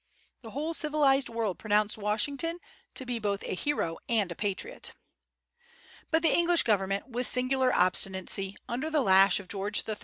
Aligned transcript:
The 0.41 0.49
whole 0.49 0.73
civilized 0.73 1.29
world 1.29 1.59
pronounced 1.59 1.95
Washington 1.95 2.57
to 2.95 3.05
be 3.05 3.19
both 3.19 3.43
a 3.43 3.53
hero 3.53 3.99
and 4.09 4.31
a 4.31 4.35
patriot. 4.35 4.93
But 6.09 6.23
the 6.23 6.33
English 6.35 6.63
government, 6.63 7.07
with 7.09 7.27
singular 7.27 7.71
obstinacy, 7.71 8.57
under 8.67 8.89
the 8.89 9.01
lash 9.01 9.39
of 9.39 9.47
George 9.47 9.87
III. 9.87 9.97